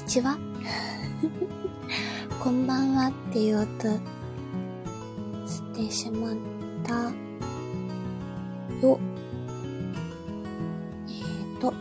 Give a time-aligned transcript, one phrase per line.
[0.00, 0.38] にちは。
[2.42, 3.68] こんばんはっていう音
[5.46, 6.36] してしまっ
[6.82, 6.94] た。
[8.80, 8.98] よ。
[11.06, 11.74] えーと、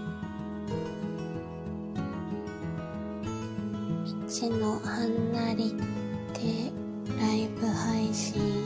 [4.28, 5.74] 道の離り
[6.34, 6.74] て
[7.18, 8.59] ライブ配信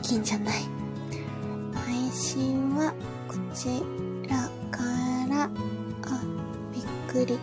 [0.00, 0.54] から、配信じゃない。
[1.74, 2.92] 配信は
[3.28, 3.82] こち
[4.28, 4.82] らか
[5.28, 5.50] ら、あ、
[6.72, 7.38] びっくり。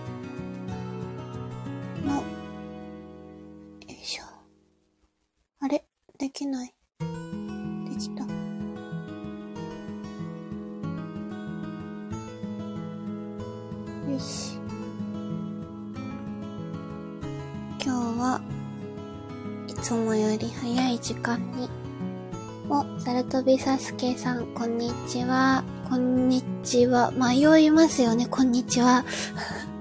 [23.57, 25.63] サスケさん、こんにちは。
[25.89, 27.11] こんにちは。
[27.11, 29.03] 迷いますよね、こんにちは。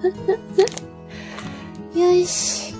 [1.94, 2.74] よし。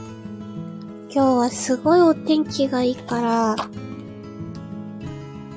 [1.11, 3.57] 今日はすごいお天気がいいから、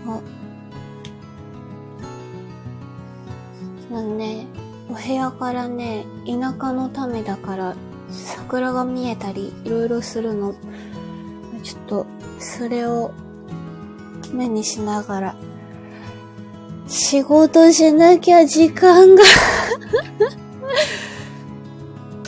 [0.06, 0.22] お、
[3.96, 4.46] あのね、
[4.90, 7.76] お部屋からね、田舎のためだから、
[8.10, 10.54] 桜が見えたり、いろいろするの。
[11.64, 12.06] ちょっと、
[12.40, 13.12] それを、
[14.34, 15.36] 目にしながら、
[16.88, 19.24] 仕事しなきゃ時間が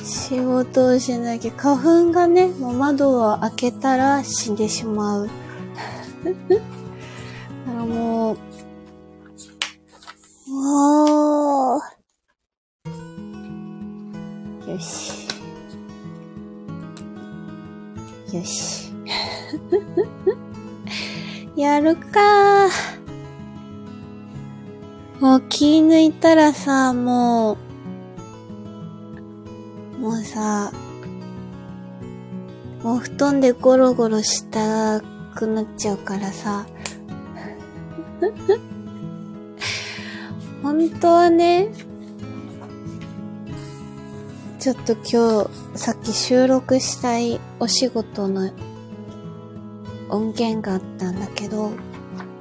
[0.03, 5.30] 仕事をしなきゃ、花粉がね、もう窓を開けたら死んでしまう。
[21.94, 22.69] るか
[25.19, 27.57] もう気抜いたらさ、も
[29.97, 30.72] う、もうさ、
[32.81, 35.00] もう布団でゴロゴロした
[35.35, 36.66] くなっちゃうからさ。
[40.63, 41.69] 本当はね、
[44.59, 45.44] ちょっと今
[45.74, 48.50] 日、さっき収録したいお仕事の
[50.11, 51.72] 音源があったんだけど、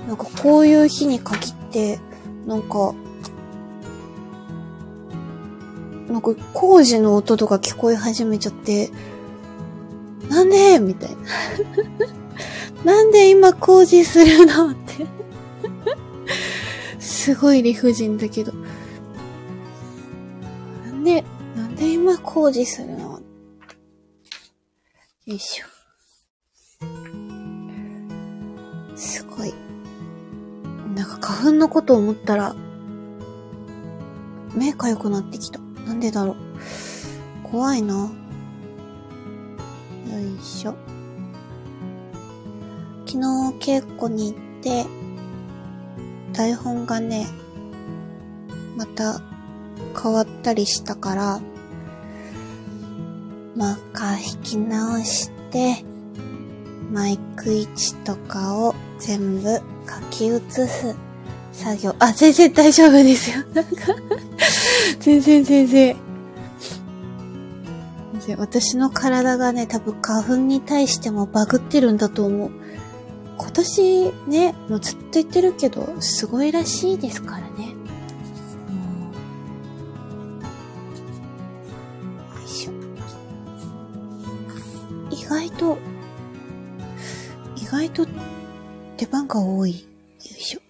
[0.06, 2.00] なんかこういう日に限って、
[2.46, 2.94] なんか、
[6.08, 8.90] なんか工事の音とか聞こえ始めちゃって、
[10.28, 10.78] なんで？
[10.80, 11.16] みたいな。
[12.84, 14.70] なんで今工事するの？
[14.70, 15.06] って。
[16.98, 18.52] すごい理不尽だけど。
[20.84, 21.24] なんで、
[21.56, 23.20] なんで今工事するの？
[25.26, 25.79] よいしょ。
[29.00, 29.54] すごい。
[30.94, 32.54] なんか花粉のこと思ったら、
[34.54, 35.58] 目かゆくなってきた。
[35.86, 36.36] なんでだろう。
[37.50, 37.94] 怖いな。
[37.94, 38.10] よ
[40.20, 40.74] いしょ。
[43.06, 43.18] 昨日
[43.58, 44.84] 稽古に行って、
[46.34, 47.26] 台本がね、
[48.76, 49.22] また
[50.00, 51.40] 変わったりしたから、
[53.56, 55.84] まあ、弾き直して、
[56.92, 59.62] マイク位置とかを全部書
[60.10, 60.94] き写す
[61.52, 61.96] 作業。
[61.98, 63.44] あ、全然大丈夫ですよ。
[63.54, 63.70] なんか
[65.00, 65.96] 全然全然。
[68.38, 72.50] 私の体がね、多分花粉に対してもバグってるんだと思う。
[73.38, 77.70] 今年ね、もうずっと言ってるけど、すごいらしいですからね。
[77.70, 77.74] よ
[82.44, 82.72] いしょ。
[85.10, 85.78] 意外と、
[87.56, 88.06] 意外と
[89.00, 89.70] 出番が多い。
[89.70, 89.76] よ
[90.20, 90.60] いしょ。
[90.60, 90.64] よ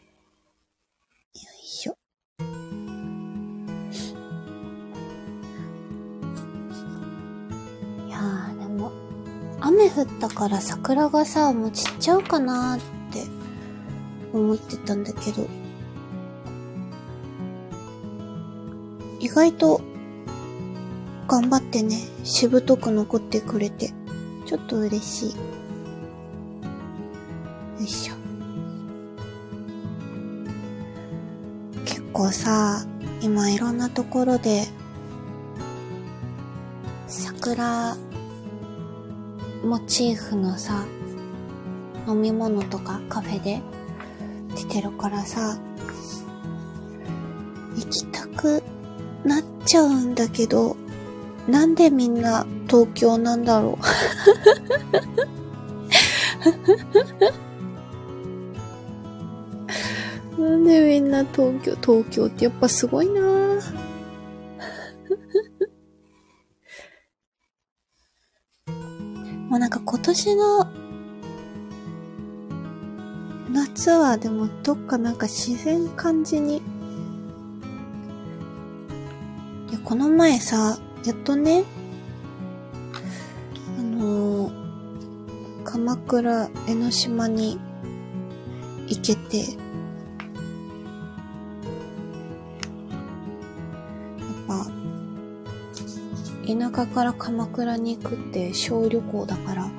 [1.65, 1.97] いしょ。
[8.07, 8.93] いやー、でも、
[9.59, 12.81] 雨降ったから桜がさ、もう散っちゃうかなーっ
[13.13, 13.25] て
[14.33, 15.49] 思ってたんだけど、
[19.19, 19.81] 意外と
[21.27, 23.93] 頑張ってね、しぶとく残ってくれて、
[24.47, 25.31] ちょっと嬉しい。
[25.31, 25.60] よい
[32.21, 32.85] 構さ、
[33.23, 34.67] 今いろんなところで、
[37.07, 37.97] 桜
[39.65, 40.85] モチーフのさ、
[42.07, 43.63] 飲み物とかカフェで
[44.55, 45.59] 出てるからさ、
[47.77, 48.63] 行きたく
[49.25, 50.77] なっちゃうんだけど、
[51.49, 53.85] なんでみんな東京なんだろう？
[60.51, 63.21] なんでみんな東京、東京ってやっぱすごいな
[69.49, 70.67] もうなんか今年の
[73.53, 76.57] 夏はでもどっかなんか自然感じに。
[76.57, 76.63] い
[79.73, 81.63] や、この前さ、やっとね、
[83.79, 87.61] あのー、鎌倉江ノ島に
[88.89, 89.60] 行けて、
[96.59, 99.71] 田舎から鎌倉に行くって小旅行だから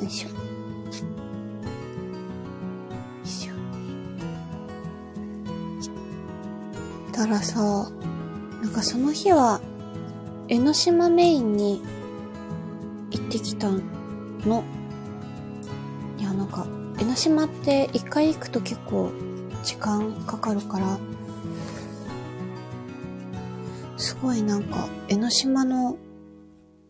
[0.00, 0.28] よいしょ。
[0.28, 0.34] よ
[3.24, 3.52] いしょ。
[7.12, 7.90] たらさ、
[8.62, 9.60] なんかその日は、
[10.48, 11.82] 江ノ島メインに
[13.10, 13.80] 行ってきたの。
[16.18, 16.66] いや、なんか、
[16.98, 19.10] 江ノ島って一回行くと結構
[19.62, 20.98] 時間かかるから、
[24.28, 25.96] ごいなんか、江ノ島の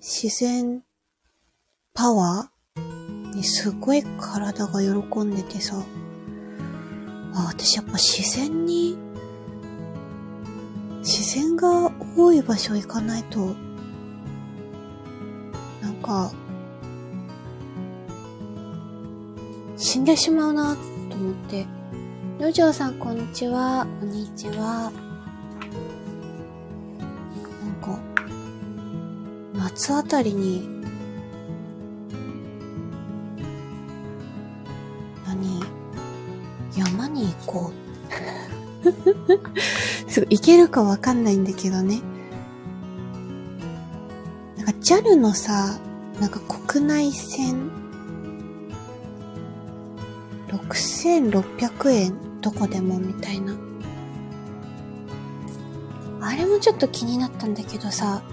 [0.00, 0.82] 自然
[1.94, 3.37] パワー？
[3.37, 5.81] にすごい体が喜んでてさ、
[7.37, 8.99] あ、私やっぱ自然に、
[10.99, 13.55] 自然が多い場所行かないと、
[15.81, 16.32] なんか、
[19.76, 20.75] 死んでしまうな
[21.08, 21.69] と思って。
[22.41, 23.87] よじょうさん、こんにちは。
[24.00, 24.91] こんにちは。
[29.79, 30.69] 夏あたりに
[35.25, 35.63] 何？
[36.77, 37.75] 山に行こう。
[40.11, 42.01] すごい、けるかわかんないんだけどね。
[44.57, 45.79] なんか JAL のさ、
[46.21, 47.71] なんか国内線、
[50.49, 53.55] 6600円どこでもみたいな。
[56.21, 58.25] あれもちょっと気になったんだけどさ、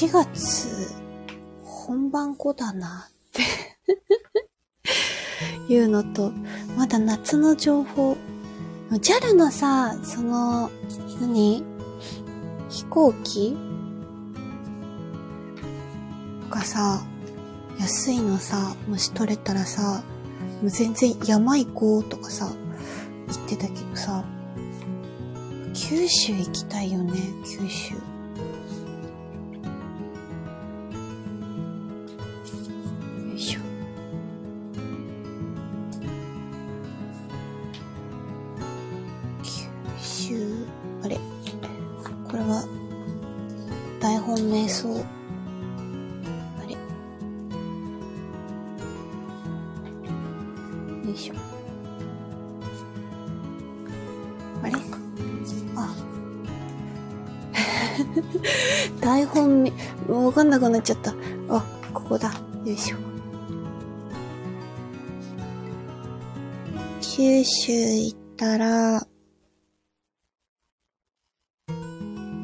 [0.00, 0.94] 4月
[1.62, 3.42] 本番後だなって
[5.70, 6.32] いうのと、
[6.74, 8.16] まだ夏の情報。
[8.90, 10.70] JAL のさ、その、
[11.20, 11.62] 何？
[12.70, 13.54] 飛行機？
[16.48, 17.04] がさ、
[17.78, 20.02] 安いのさ、もし取れたらさ、
[20.62, 22.50] もう全然山行こうとかさ、
[23.26, 24.24] 言ってたけどさ、
[25.74, 27.12] 九州行きたいよね、
[27.44, 28.09] 九州。
[60.60, 60.78] くな。
[60.78, 61.12] っちゃった。
[61.48, 62.28] あ、ここだ。
[62.64, 62.76] よい。
[62.76, 62.96] しょ。
[67.00, 69.06] 九州行ったら、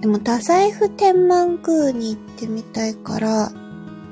[0.01, 2.95] でも、太宰府天満宮に行ってみたい。
[2.95, 3.51] から、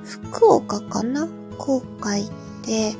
[0.04, 2.30] 福岡かな福岡行っ
[2.64, 2.94] て、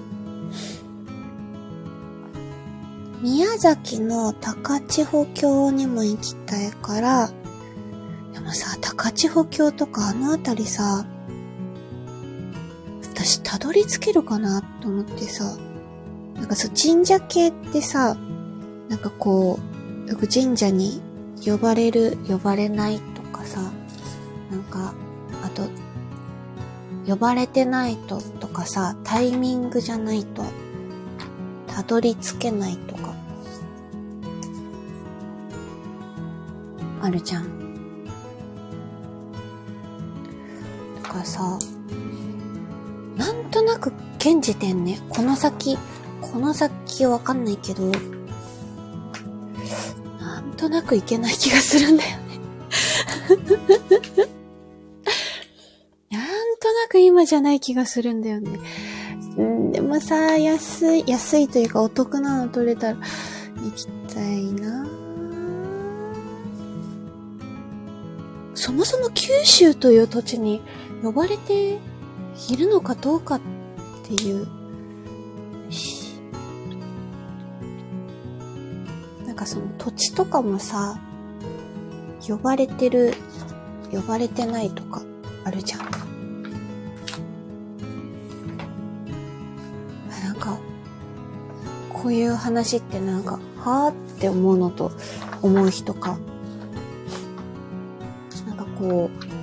[3.23, 6.71] 宮崎の高千穂峡にも行きたい。
[6.71, 7.31] から、
[9.05, 11.05] さ、高千穂峡とかあの辺りさ、
[13.03, 15.57] 私たどり着けるかなと思ってさ、
[16.35, 18.17] なんかそう神社系ってさ、
[18.89, 19.59] なんかこ
[20.07, 21.03] う、よく神社に
[21.45, 23.61] 呼ばれる、呼ばれないとかさ、
[24.51, 24.95] なんか、
[25.43, 25.69] あと、
[27.07, 30.43] 呼ばれてないととかさ、タイミングじゃないと、
[31.67, 33.15] たどり着けないとか、
[37.03, 37.54] あるじゃん。
[41.25, 41.59] かさ、
[43.17, 45.79] なんとなく現時点ね、この先、
[46.21, 47.91] この先わかんないけど、
[50.21, 52.25] なんとなくいけない気がするんだよね
[56.11, 58.61] なんとなく今じゃない気がするんだよね。
[59.73, 62.99] でもさ、安い、安いというかお得なの取れたら
[63.57, 64.87] 行きたいな
[68.55, 70.63] そもそも九州という土地に
[71.03, 71.79] 呼ばれて
[72.51, 73.41] いるのかどうかっ
[74.05, 74.47] ていう。
[79.27, 81.01] なんかその土地とかもさ
[82.27, 83.15] 呼ばれてる
[83.91, 85.03] 呼ばれてないとか
[85.45, 85.81] あるじゃん。
[90.23, 90.59] なんか
[91.93, 94.93] こういう話ってなんかはあって思うのと
[95.43, 96.17] 思う日とか
[98.47, 99.34] なんかこう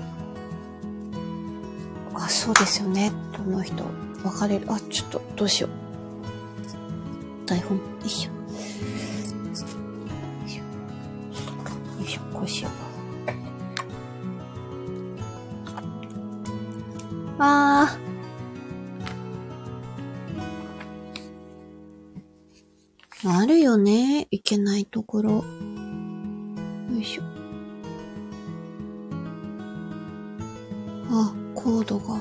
[2.41, 3.11] そうですよね。
[3.33, 3.83] と思う人？
[4.23, 4.65] 分かれる？
[4.67, 7.47] あちょっとどうしよう。
[7.47, 7.77] 台本？
[7.77, 8.31] よいしょ。
[8.31, 8.37] よ
[10.43, 10.63] いしょ。
[10.63, 10.65] よ
[12.03, 12.21] いしょ。
[12.33, 12.71] こうしよう。
[17.37, 23.31] あー。
[23.39, 24.27] あるよね。
[24.31, 25.45] いけないところ。
[31.63, 32.19] コードが。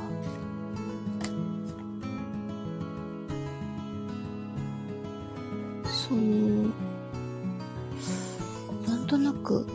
[5.86, 6.68] その
[8.86, 9.66] なんとなく。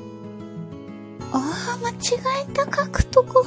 [1.32, 1.96] ああ間違
[2.48, 2.66] えた。
[2.66, 3.44] 書くとこ。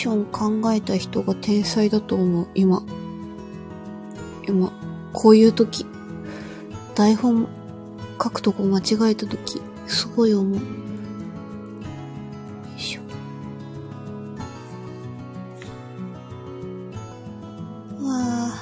[0.00, 0.24] ション
[0.62, 2.48] 考えた人が天才だと思う。
[2.54, 2.82] 今。
[4.48, 4.72] 今。
[5.12, 5.84] こういう時。
[6.94, 7.46] 台本
[8.12, 9.60] 書くとこ間違えた時。
[9.86, 10.60] すごい思う。
[18.02, 18.54] わ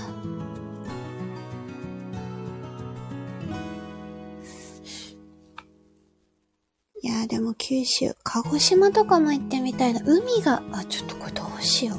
[7.01, 10.01] いやでも九州、鹿児島とかも行ってみたいな。
[10.05, 11.18] 海が、あ、ちょっと
[11.59, 11.99] うしよう。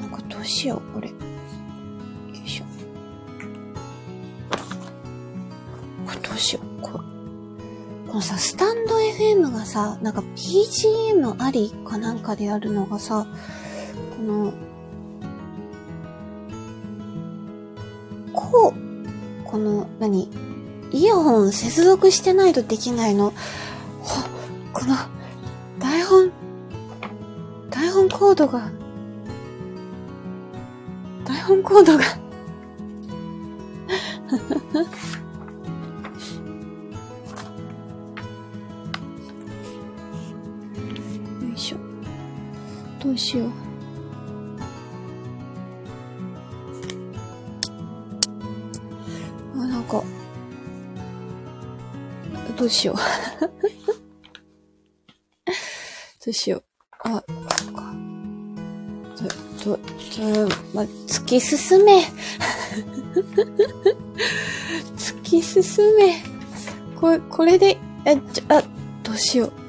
[0.00, 1.08] なんかどうしよう、これ。
[1.08, 1.14] よ
[2.44, 2.64] いしょ。
[6.06, 6.94] これどうしよう、これ。
[8.08, 13.26] このさ、スタンド FM がさ、なんか BGM ありかなんかでやるのがさ、
[14.16, 14.52] この、
[18.32, 20.28] こう、この、何？
[20.94, 23.32] イヤホン接続してないとできないの。
[28.42, 28.68] ドが、
[31.24, 32.02] 台本コードが
[41.40, 41.78] よいしょ。
[43.00, 43.50] どうしよう。
[49.54, 50.02] あ、なんか、
[52.58, 52.96] どうしよう。
[56.24, 56.71] どうしよう。
[60.22, 62.04] うん、ま、突き進め。
[64.96, 65.64] 突き進
[65.96, 66.22] め。
[66.94, 68.62] これ、これで、え、ちょ、あ、
[69.02, 69.61] どうしよう。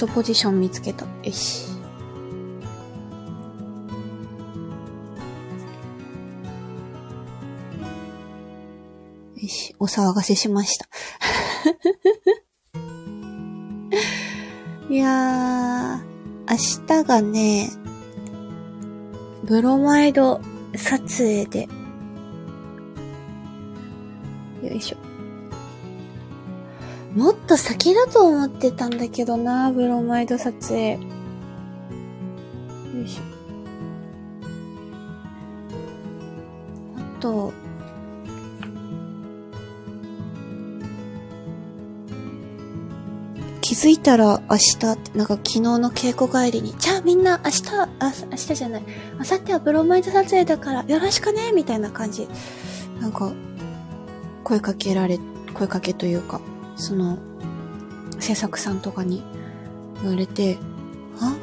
[0.00, 1.04] トポジション見つけた。
[1.04, 1.66] よし。
[9.36, 9.76] よし。
[9.78, 10.88] お騒がせしました。
[14.88, 16.56] いやー、明
[17.02, 17.70] 日がね、
[19.44, 20.40] ブロマイド
[20.76, 21.68] 撮影で、
[27.50, 30.92] と先だと思ってたんだけどな、ブロマイド撮影。
[30.92, 30.98] よ
[33.04, 33.22] いしょ。
[36.96, 37.52] あと、
[43.60, 47.88] 気づいたら明日って、なんか昨日の稽古帰りに、じゃあみんな明日、あ、
[48.30, 48.82] 明日じゃない、
[49.14, 52.28] 明後日はブロマイド撮影だからよろしくねみたいな感じ。
[53.00, 53.32] なんか、
[54.44, 55.18] 声かけられ、
[55.54, 56.40] 声かけというか、
[56.76, 57.18] その、
[58.20, 59.22] 制作さんとかに
[60.02, 60.58] 言われて、
[61.20, 61.34] あ？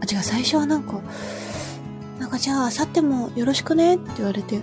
[0.00, 1.00] あ違う、最初はなんか、
[2.18, 3.96] なんかじゃあ、あさってもよろしくね？
[3.96, 4.60] って言われて、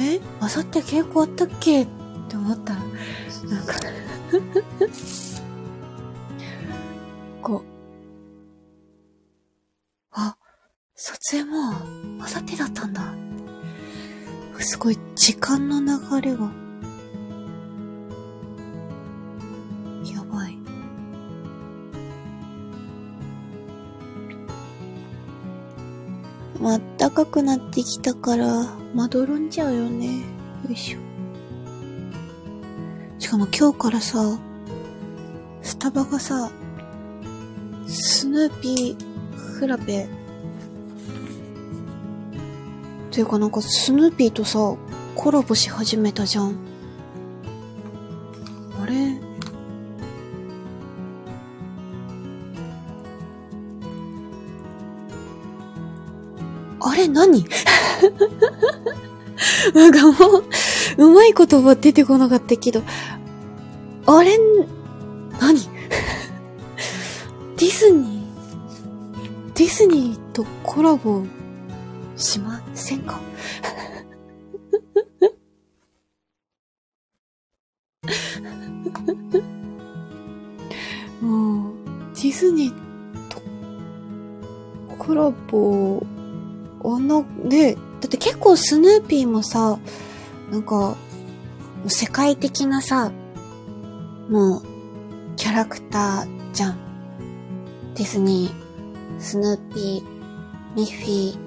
[0.00, 0.20] え？
[0.40, 1.82] あさって稽古あったっけ？
[1.82, 1.86] っ
[2.28, 2.86] て思ったら、な
[3.62, 3.74] んか
[7.42, 7.62] こう、
[10.12, 10.36] あ、
[10.94, 11.72] 撮影も
[12.22, 13.14] あさってだったんだ。
[14.58, 16.50] すごい時間の流れが、
[26.68, 30.18] あったかくなってきたから、まどろんじゃうよね。
[30.18, 30.22] よ
[30.70, 30.98] いしょ。
[33.18, 34.38] しかも今日からさ、
[35.62, 36.50] スタバがさ、
[37.86, 40.08] スヌーピーフラペ。
[43.10, 44.76] ていうかなんかスヌーピーとさ、
[45.14, 46.69] コラボし始めたじゃん。
[57.20, 57.44] 何？
[59.74, 60.44] なんかもう、
[60.96, 62.82] うまい言葉出てこなかったけど、
[64.06, 64.38] あれ、
[65.38, 65.60] 何？
[67.56, 71.22] ディズニー、ディズニーとコラボ
[72.16, 73.20] しませんか？
[81.20, 81.74] もう、
[82.14, 82.74] ディズニー
[83.28, 83.40] と
[84.98, 86.02] コラボ、
[86.84, 89.78] あんな、ね、だって結構スヌーピーもさ、
[90.50, 90.96] なんか、
[91.86, 93.12] 世界的なさ、
[94.28, 94.62] もう、
[95.36, 96.78] キャラクターじゃん。
[97.94, 101.38] ディズニー、スヌーピー、ミッフィー、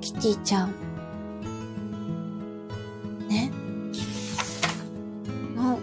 [0.00, 0.74] キティちゃん。
[3.28, 3.50] ね
[5.56, 5.78] の、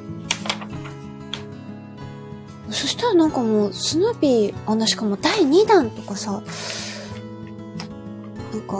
[2.69, 6.43] そしたらなんかもう、スヌーピー、あの、しかも第2弾とかさ、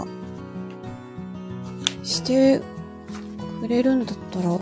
[0.04, 0.08] か、
[2.04, 2.62] して
[3.62, 4.60] くれるんだったら、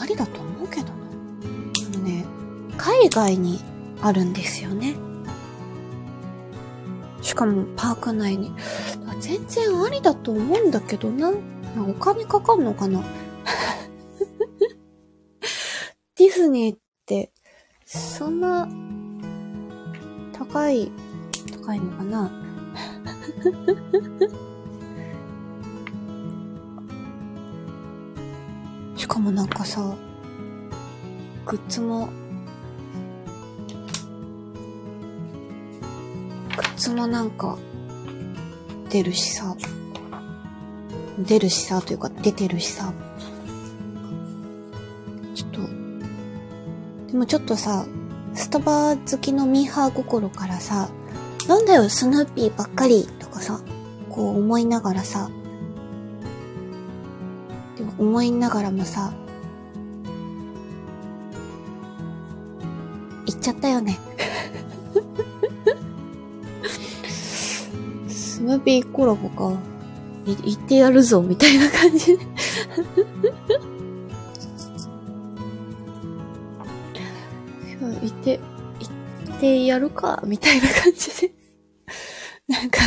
[0.00, 0.92] ありだと思うけどな。
[0.92, 2.24] あのね、
[2.76, 3.60] 海外に
[4.00, 4.94] あるんですよね。
[7.20, 8.52] しかもパーク内に。
[9.20, 11.32] 全然ありだと思うんだけどな。
[11.88, 13.02] お金かかんのかな
[16.16, 16.78] ディズニーっ
[20.72, 20.90] い、
[21.64, 22.30] 高いのかな？
[28.96, 29.94] しかもなんかさ、
[31.46, 32.08] グッズも、
[36.56, 37.58] グッズもなんか、
[38.90, 39.56] 出るしさ、
[41.18, 42.92] 出るしさ、というか出てるしさ、
[45.34, 45.60] ちょっと、
[47.10, 47.86] でもちょっとさ、
[48.34, 50.88] スタバ好きのミーハー心からさ、
[51.48, 53.60] なんだよ、スヌーピーばっかりとかさ、
[54.10, 55.30] こう思いながらさ、
[57.76, 59.12] でも思いながらもさ、
[63.26, 63.98] 言っちゃったよね。
[68.08, 69.52] スヌーピーコラボか。
[70.24, 72.16] い言ってやるぞ、みたいな感じ。
[78.02, 78.40] 言って、
[79.26, 81.32] 言ってやるか、みたいな感じで。
[82.48, 82.80] なんか、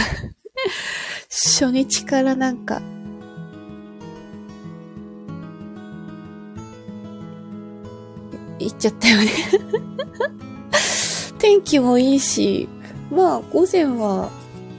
[1.30, 2.82] 初日からなんか、
[8.60, 9.32] 行っちゃったよね
[11.40, 12.68] 天気もいいし、
[13.12, 14.30] まあ、午前は、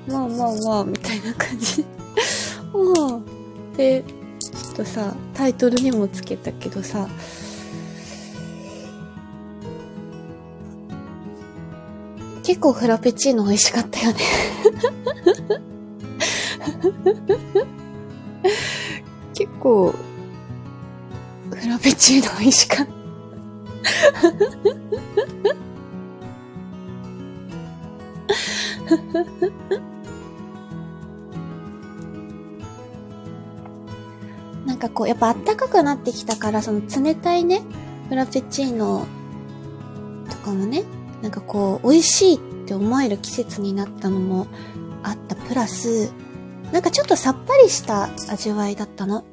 [0.09, 1.85] まあまあまあ、みたいな感じ。
[2.73, 3.77] あ あ。
[3.77, 4.05] で、
[4.39, 7.09] ちょっとさ、タイトルにもつけたけどさ、
[12.47, 14.21] 結構フラペチーノ美味しかったよね
[19.35, 19.93] 結構、
[21.51, 22.93] フラペチーノ美味しかった。
[34.65, 37.63] なんかこう、やっぱ暖かくなってきたから、その冷たいね、
[38.09, 39.05] フラペチーノ
[40.31, 40.85] とかもね、
[41.23, 44.47] なんかこう、美味しいって思える季節になったのも
[45.03, 45.37] あった。
[45.37, 46.13] プラス、
[46.73, 49.25] なんかちょっとさっぱりした味わいだったの。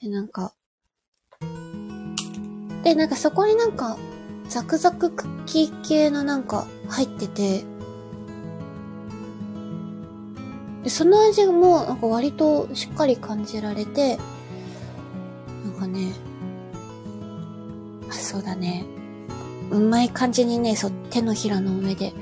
[0.00, 0.52] で、なんか、
[2.82, 3.96] で、なんかそこになんか、
[4.48, 7.64] ザクザククッキー系のなんか入ってて、
[10.82, 14.18] で、その味もなんか割としっかり感じられて、
[15.64, 16.12] なんかね、
[18.08, 18.84] あ、そうだね。
[19.70, 22.12] うまい感じにね、そう、手のひらの上で、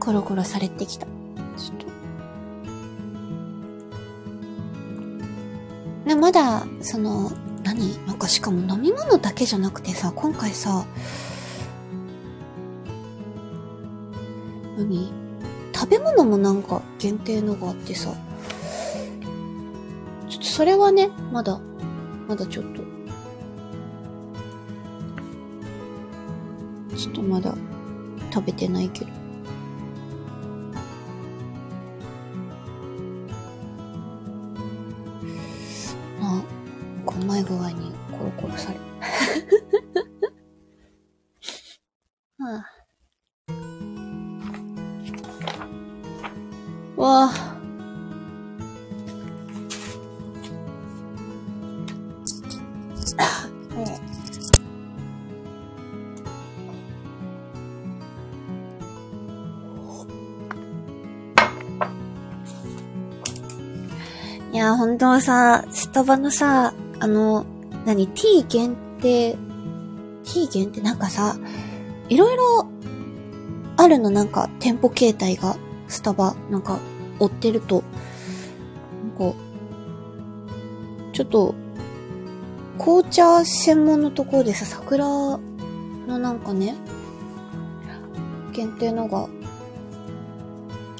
[0.00, 1.06] コロコロされてきた。
[1.06, 1.76] ちょっ
[6.04, 6.08] と。
[6.08, 7.30] で、まだ、その、
[7.62, 7.98] 何？
[8.06, 10.86] なんかしかも飲み物だけじゃなくてさ、今回さ、
[14.78, 15.12] 何？
[15.74, 18.12] 食べ物もなんか限定のがあってさ、
[20.28, 21.60] ちょっとそれはね、まだ、
[22.26, 22.82] まだちょっと、
[27.08, 27.54] ちょっとまだ
[28.32, 29.10] 食べてないけど。
[36.20, 36.42] な、
[37.20, 37.77] うまい具合に
[65.18, 67.44] や、本当はさ、スタバのさ、あの、
[67.84, 69.36] 何、t 限定、
[70.24, 71.36] t 限定なんかさ、
[72.08, 72.66] いろいろ
[73.76, 75.56] あるのなんか店舗形態が
[75.88, 76.78] スタバなんか
[77.18, 77.82] 追ってると、
[79.18, 79.36] なんか、
[81.12, 81.54] ちょっと、
[82.78, 85.40] 紅茶専門のところでさ、桜の
[86.06, 86.76] なんかね、
[88.52, 89.28] 限定のが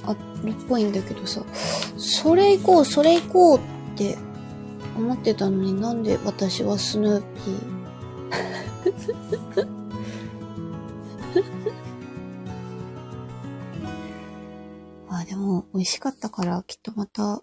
[0.05, 1.43] あるっぽいんだけどさ、
[1.97, 4.17] それ行こう、それ行こうって
[4.97, 9.69] 思ってたのになんで私はスヌーピー？
[15.11, 17.43] あ、でも美味しかったからきっとまた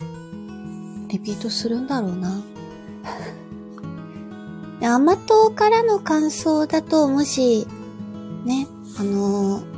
[0.00, 2.42] リピートするんだろうな。
[4.96, 7.68] 甘党からの感想だともし、
[8.44, 8.66] ね、
[8.98, 9.71] あのー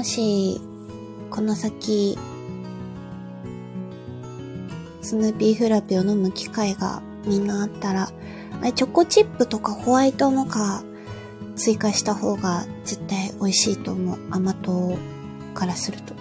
[0.00, 0.58] もし、
[1.28, 2.16] この先、
[5.02, 8.10] スヌーピーフラペを飲む機会がみんなあったら、
[8.72, 10.82] チョコチップとかホワイトモカ
[11.54, 14.18] 追加した方が絶対美味しいと思う。
[14.30, 14.96] 甘党
[15.52, 16.14] からすると。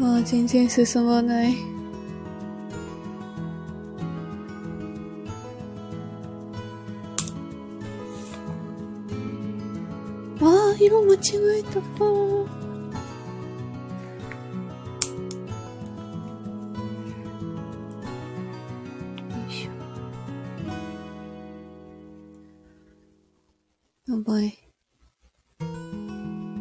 [0.00, 1.73] ああ、全然進まない。
[10.84, 11.18] 色間違
[11.60, 11.78] えた。
[11.78, 12.46] よ
[19.48, 24.12] いしょ。
[24.12, 24.58] やばい。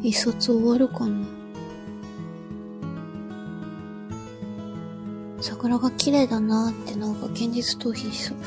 [0.02, 1.28] 一冊終わるかな
[5.42, 8.38] 桜が綺麗だなってなんか現実逃避しそう。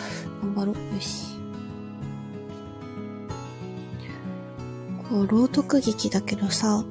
[0.43, 0.95] 頑張ろう。
[0.95, 1.36] よし。
[5.09, 6.85] こう、朗読劇だけどさ、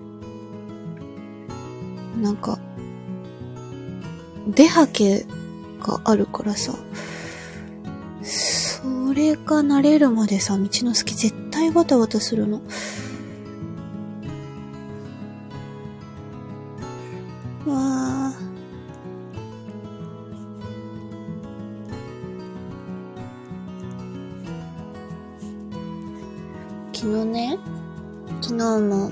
[2.22, 2.60] なんか、
[4.48, 5.26] 出はけ
[5.80, 6.74] があるからさ、
[8.24, 12.58] それが慣れるまでさ、道の隙絶対バタバタするの。
[17.66, 18.34] わあ。
[26.94, 27.60] 昨日ね、
[28.48, 29.12] 昨日も、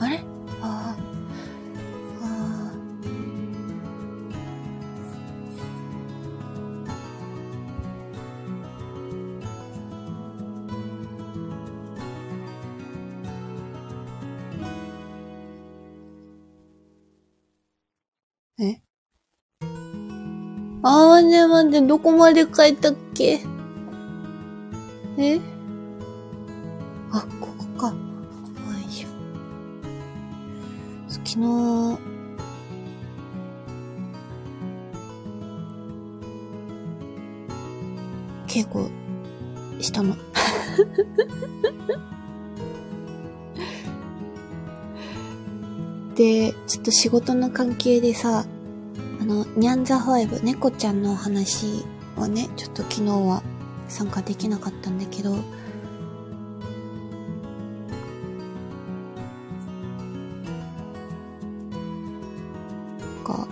[0.00, 0.24] あれ？
[0.60, 0.96] ああ、
[2.20, 2.74] ああ。
[18.58, 18.82] え？
[20.82, 23.40] あーね待って、どこまで書いたっけ？
[25.16, 25.40] え？
[46.14, 48.44] で、ちょっと仕事の関係でさ、
[49.20, 51.84] あの、ニャンザ5、猫ちゃんの話
[52.16, 53.42] をね、ちょっと昨日は
[53.88, 55.36] 参加できなかったんだけど、
[63.24, 63.46] か、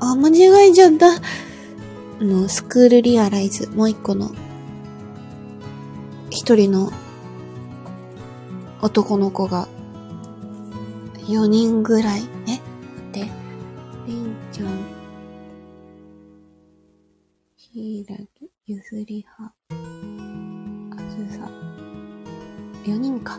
[0.00, 1.14] あ、間違えちゃった。
[1.14, 1.20] あ
[2.20, 4.30] の、スクールリアライズ、もう一個の
[6.48, 6.90] 一人の
[8.80, 9.68] 男の子が
[11.26, 12.62] 4人ぐらい、え待
[13.20, 13.30] って、
[14.06, 14.68] りんちゃん、
[17.54, 20.96] ひらぎ、ゆずりは、あ
[21.30, 21.50] ずさ、
[22.84, 23.38] 4人か。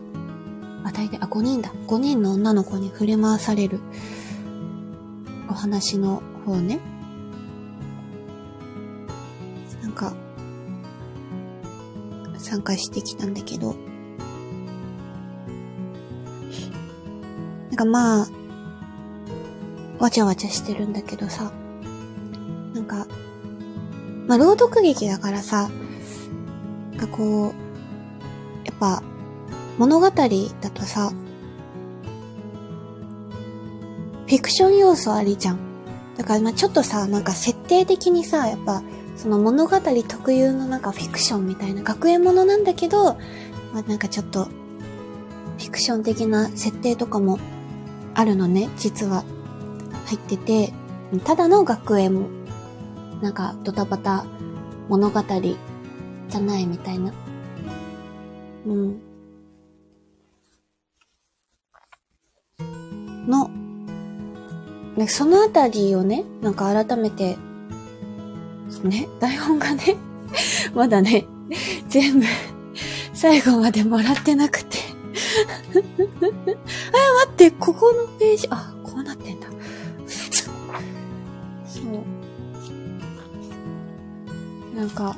[0.83, 1.71] あ、大体、あ、5人だ。
[1.87, 3.79] 5人の女の子に触れ回される
[5.49, 6.98] お話の方ね。
[12.39, 13.75] 参加してきたんだけど、
[17.69, 18.27] なんかまあ、
[19.99, 21.51] わちゃわちゃしてるんだけどさ、
[22.73, 23.05] なんか、
[24.27, 25.69] まあ朗読劇だからさ、
[26.91, 29.03] なんかこう、やっぱ、
[29.77, 30.29] 物語だ
[30.73, 31.11] とさ、
[34.27, 35.59] フィクション要素ありじゃん。
[36.15, 38.83] だからまあちょっとさ、なんか設定的にさ、やっぱ、
[39.19, 43.15] その物語特有のなんかフィクションみたいな学園ものなんだけど、
[43.73, 47.37] まあなんかちょっと、フィクション的な設定とかも
[48.15, 49.25] あるのね、実は。
[50.05, 50.73] 入ってて、
[51.25, 52.29] ただの学園も、
[53.21, 54.25] なんかドタバタ
[54.87, 57.11] 物語じゃないみたいな。
[58.67, 59.01] うん。
[63.27, 63.49] の、
[65.09, 67.37] そのあたりをね、なんか改めて
[68.83, 69.95] ね、台本がね、
[70.73, 71.25] まだね、
[71.89, 72.25] 全部、
[73.13, 74.77] 最後までもらってなくて
[75.73, 75.83] あ、待
[77.29, 79.47] って、ここのページ、あ、こうなってんだ。
[81.65, 81.85] そう。
[84.77, 85.15] なんか、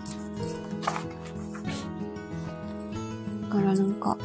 [3.43, 4.17] だからなんか、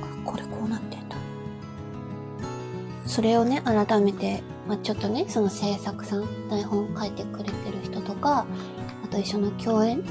[0.00, 1.16] あ、これこうなってんだ。
[3.06, 8.46] それをね、改めてまあ、ちょっとね、その制作さん、台本書いてくれてる人とか、
[9.04, 10.02] あと一緒の共演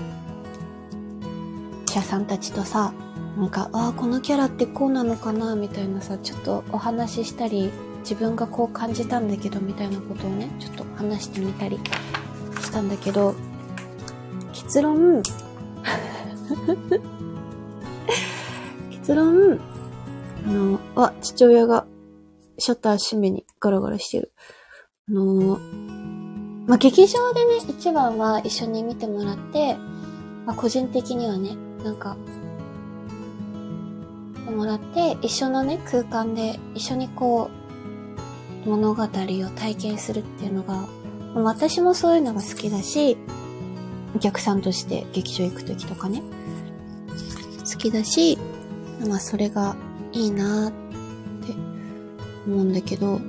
[1.85, 2.93] 者さんたちとさ、
[3.37, 11.79] なんか、ああ、このキャラってこうなのかな、みたいなさ、ちょっとお話ししたり、自分がこう感じたんだけど、みたいなことをね、ちょっと話してみたり
[12.59, 13.35] したんだけど、
[14.51, 15.21] 結論、
[18.91, 19.59] 結論、
[20.45, 21.85] あの、あ、父親が
[22.61, 24.31] シャッター閉めにガラガラしてる。
[25.09, 29.75] あのー、まあ、劇場でね、一番は一緒に見てもらって、
[30.45, 32.15] まあ、個人的にはね、なんか、
[34.55, 37.49] もらって、一緒のね、空間で一緒にこ
[38.65, 40.87] う、物語を体験するっていうのが、
[41.33, 43.17] 私もそういうのが好きだし、
[44.15, 46.21] お客さんとして劇場行くときとかね、
[47.59, 48.37] 好きだし、
[49.07, 49.75] まあそれが
[50.11, 50.90] いいなっ
[52.47, 53.19] 思うんだけど、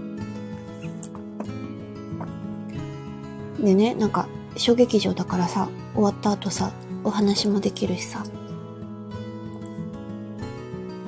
[3.59, 6.73] でね、なんか、小劇場だからさ、終わった後さ、
[7.05, 8.25] お話もできるしさ、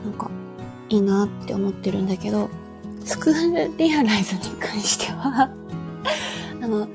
[0.04, 0.30] なんか、
[0.88, 2.48] いいなって思ってるんだけど、
[3.04, 5.50] スクールリアライズに関しては
[6.62, 6.88] あの、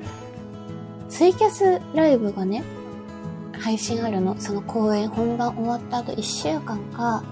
[1.08, 2.64] ツイキャスライブがね、
[3.52, 4.34] 配信あるの。
[4.38, 7.22] その公演本番終わった後1週間か、なん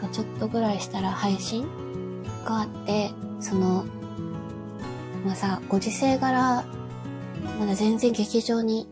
[0.00, 1.66] かちょっとぐらいしたら配信
[2.44, 3.84] があって、その、
[5.24, 6.64] まあさ、ご時世柄、
[7.58, 8.88] まだ全然劇場に、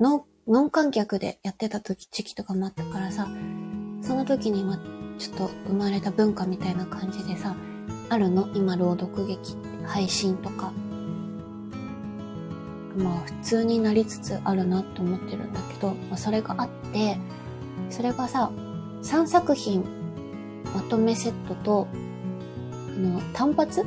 [0.00, 3.28] ノノン観客でやってた時、時期とかもあったからさ、
[4.00, 4.78] その時にま、
[5.18, 7.54] ちょっと生まれた文化みたいな感じでさ、
[8.08, 8.48] あるの？
[8.54, 10.72] 今、朗読劇、配信とか。
[12.96, 17.18] まあ、普通になりつつあるなって思ってるんだけど、まあ、それがあって、
[17.90, 18.50] それがさ、
[19.02, 19.84] 3作品
[20.74, 21.86] まとめセットと、
[22.98, 23.84] の、単発？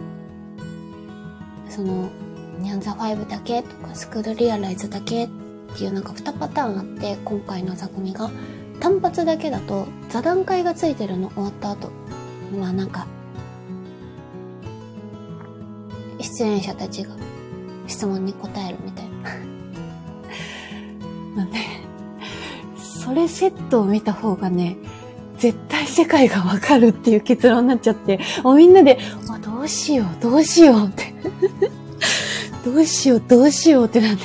[1.70, 2.10] その、
[2.60, 5.30] ニャンザ5だけとか、スクールリアライズだけっ
[5.76, 8.30] ていうなんか2パターンあって、今回の座組が。
[8.80, 11.92] 単発だけだと、座談会がついてるの終わった後。
[12.60, 13.08] まあなんか、
[16.20, 17.16] 出演者たちが
[17.88, 19.12] 質問に答えるみたいな。
[21.36, 21.82] まあね、
[22.78, 24.78] それセットを見た方がね、
[25.38, 28.98] 絶対世界がわかるっていう結論になっちゃって、もうみんなで、
[29.44, 31.14] どうしよう、どうしようって。
[32.66, 34.24] どうしよう、どうしようってなって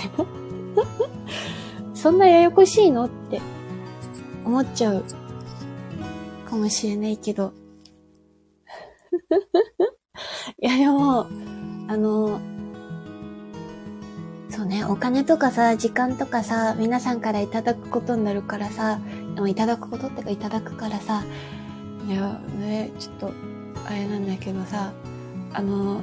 [1.94, 3.40] そんなややこしいのって
[4.44, 5.04] 思っちゃう
[6.48, 7.52] かもしれないけど。
[10.60, 11.26] いやでも、
[11.88, 12.40] あの、
[14.50, 19.00] そうね、お金とかさ、時間とかさ、皆さんからいただくことになるからさ、
[19.46, 21.24] いただくことってかいただくからさ、
[22.06, 23.32] いや、ね、ちょっと、
[23.86, 24.92] あれなんだけどさ、
[25.52, 26.00] あの、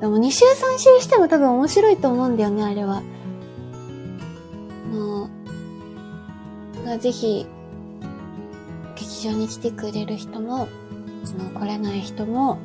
[0.00, 3.02] でも2週3週しても多分面白いと思うんだよね、あれは。
[4.92, 5.28] も
[6.94, 7.46] う、ぜひ、
[8.94, 10.68] 劇場に来てくれる人も、
[11.24, 12.58] その来れない人も、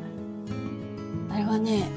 [1.32, 1.90] あれはね、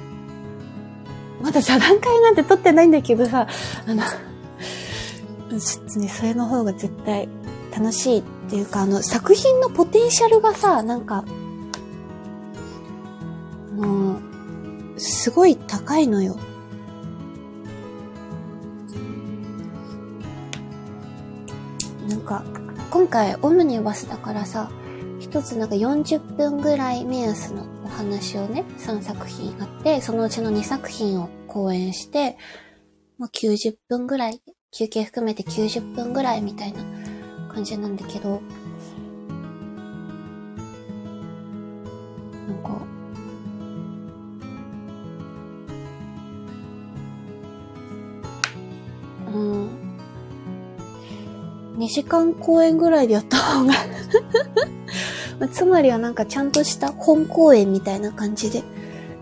[1.43, 3.47] まだ座談会なんて撮ってないんだけどさ、
[3.87, 4.03] あの、
[5.61, 7.29] ちょっとね、それの方が絶対
[7.77, 8.23] 楽しい
[8.55, 11.25] っていうか、あの、作品のポテンシャルがさ、なんか、
[13.73, 14.21] あの、
[14.97, 16.37] すごい高いのよ。
[22.09, 22.45] なんか、
[22.93, 24.71] 今回オムニバスだからさ、
[25.19, 32.39] 一つなんか40分ぐらい目安のお話をね、3作品あって、そのうちの2作品を講演して、
[33.19, 34.41] もう90分ぐらい、
[34.71, 37.04] 休憩含めて90分ぐらいみたいな
[37.55, 38.43] 感じなんだけど、
[42.49, 42.83] なんか、
[49.33, 49.71] うん。
[51.79, 53.75] 2時間公演ぐらいでやった方が
[55.53, 58.65] つまりはなんかちゃんとした本公演みたいな感じで、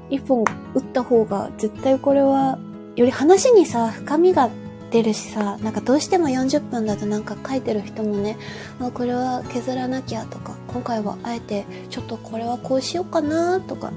[0.08, 2.58] 一本打った方が絶対これは、
[2.96, 4.48] より話にさ、深みが
[4.92, 8.37] 出るしさ、なんかどうしても40分だとなんか書いてる人もね、
[8.78, 13.90] あこれは削らなきゃとか、今回はあえてちょっとこれはこうしようかなとか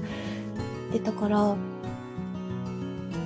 [0.90, 1.54] 言ってたから、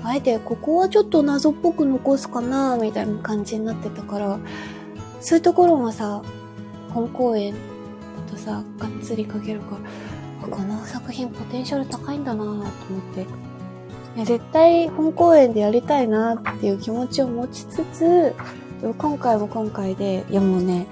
[0.03, 4.41] あえてここはちょっと謎っぽく残すかなみたいな感じになってたから、
[5.21, 6.23] そういうところもさ、
[6.93, 7.59] 本公演だ
[8.33, 9.79] とさ、がっつり書けるか
[10.43, 12.65] ら、この作品ポテンシャル高いんだなと思っ
[13.15, 13.50] て。
[14.17, 18.35] 絶対本公演でやりたいなっていう気持ちを持ちつつ、
[18.99, 20.87] 今回も今回で、いやもうね、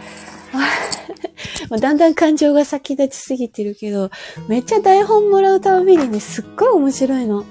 [1.81, 4.11] だんだん感情が先立ちすぎてるけど、
[4.48, 7.44] めっちゃ台本もらうたびにね、すっごい面白いの。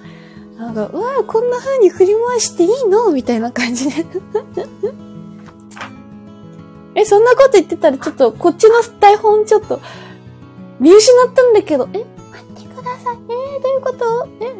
[0.57, 4.05] なんか、うわこんな風に振り回していいのみたいな感じで
[6.95, 9.79] え、そんなこと言ってたらちょっと、こっちの台本ちょっと、
[10.79, 12.07] 見失ったんだけど、え、待
[12.63, 13.17] ってください。
[13.29, 14.27] えー、どういうこと？
[14.41, 14.55] え、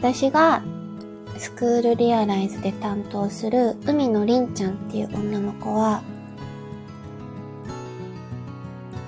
[0.00, 0.62] 私が、
[1.36, 6.02] スクールリアライズで担当する海野凛ちゃんっていう女の子は、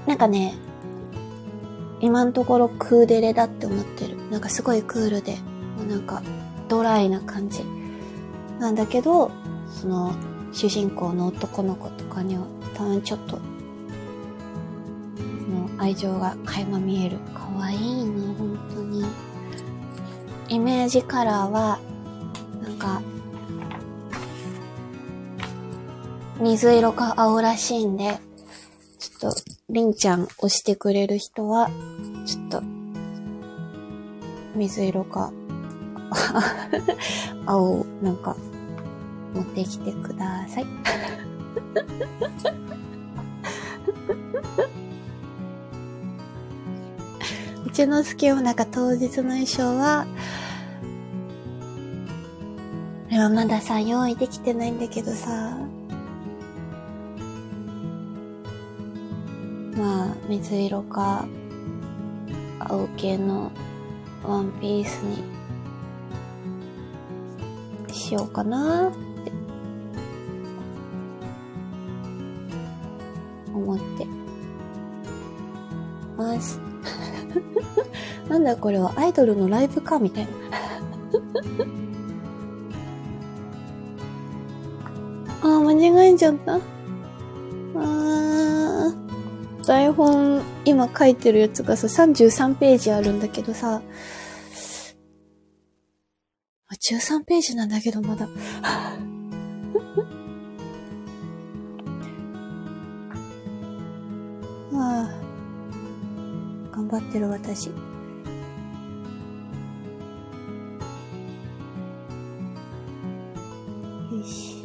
[0.06, 0.54] なんかね、
[2.00, 4.18] 今のところクーデレだって思ってる。
[4.30, 5.36] なんかすごいクールで、
[5.78, 6.22] もうなんか
[6.68, 7.64] ドライな感じ。
[8.60, 9.30] なんだけど、
[9.70, 10.12] その
[10.52, 13.38] 主人公の男の子とかにはたまにちょっと、
[15.16, 17.16] その愛情が垣間見える。
[17.32, 19.31] 可愛いの、本当に。
[20.48, 21.78] イメージカラーは、
[22.62, 23.02] なんか、
[26.40, 28.18] 水色か青らしいんで、
[28.98, 31.70] ちょっとりんちゃん押してくれる人は、
[32.26, 32.62] ちょっと、
[34.54, 35.32] 水色か、
[37.46, 38.36] 青、なんか、
[39.34, 40.66] 持ってきてください。
[47.72, 50.06] うちの好きもなんか当日の衣装は、
[53.08, 55.56] これはまださ、用意できてないんだけどさ、
[59.74, 61.26] まあ、水色か、
[62.58, 63.50] 青系の
[64.22, 65.24] ワンピースに
[67.90, 69.32] しようかなって
[73.54, 74.06] 思って
[76.18, 76.61] ます。
[78.28, 80.30] なんだこれはアイドルのライブかみたいな。
[85.42, 86.60] ああ、間違えちゃった。
[89.66, 93.80] 台本、今書いてるやつがさ、33ページあるんだけどさ、
[96.90, 98.28] 13ページなんだけど、まだ。
[107.12, 107.66] ってる私。
[107.66, 107.74] よ
[114.24, 114.62] し。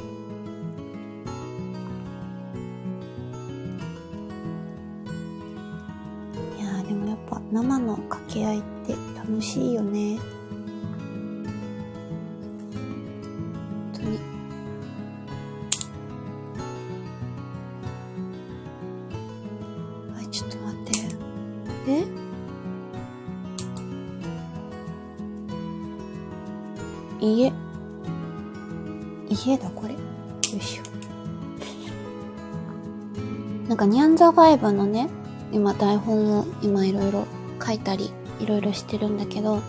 [7.51, 10.19] 生の掛け合いって楽しいよね。
[10.19, 11.43] 本
[13.93, 14.19] 当に。
[20.13, 21.91] はい、ちょっと待って。
[21.91, 22.26] え？
[27.35, 27.51] 家。
[29.29, 29.93] 家だ、これ。
[29.93, 29.99] よ
[30.57, 30.83] いしょ。
[33.67, 35.09] なんか、ニャンザファイブのね、
[35.51, 37.25] 今台本を今いろいろ
[37.65, 39.61] 書いたりいろいろしてるんだけど、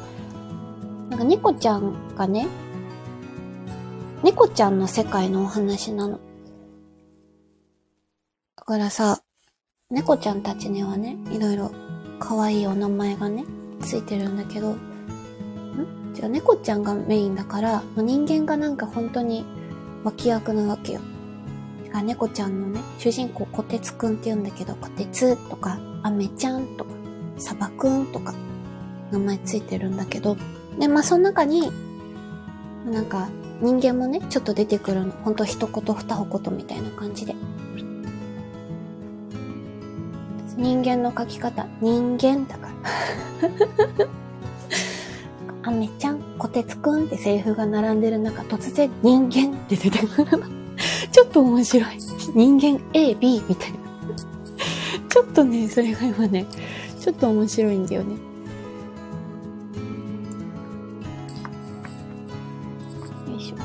[1.11, 2.49] なんか猫ちゃんがね、
[4.23, 6.19] 猫ちゃんの世界のお話なの。
[8.57, 9.23] だからさ、
[9.91, 11.71] 猫ちゃんたちにはね、いろいろ
[12.19, 13.45] 可愛いお名前がね、
[13.81, 14.77] ついてるんだけど、
[16.27, 19.45] 猫ちゃんがメインだから、人間がなんか本当に
[20.03, 21.01] 脇役なわけよ。
[21.93, 26.91] あ猫ちゃんのね、主人公、こてつくんって言うんだけど、こてつとか、あめちゃんとか、
[27.37, 28.35] さばくんとか、
[29.11, 30.37] 名前ついてるんだけど、
[30.79, 31.71] で、まあ、その中に、
[32.87, 33.29] なんか、
[33.61, 35.12] 人間もね、ちょっと出てくるの。
[35.25, 37.35] ほんと一言二言みたいな感じで。
[40.57, 42.69] 人間の書き方、人間だか
[43.99, 44.07] ら。
[45.69, 50.47] あめちゃん、こてつくんってセリフが並んでる中、突然人間って出てくるの。
[51.12, 51.99] ちょっと面白い。
[52.35, 53.79] 人間 A、B みたいな。
[55.11, 56.47] ちょっとね、それが今ね、
[56.99, 58.14] ちょっと面白いんだよね。
[63.31, 63.57] よいしょ。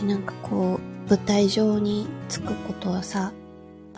[0.00, 3.32] で、なんかこう、舞台上につくことをさ、